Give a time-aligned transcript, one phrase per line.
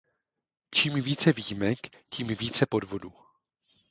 [0.71, 1.77] Čím více výjimek,
[2.09, 3.13] tím více podvodů.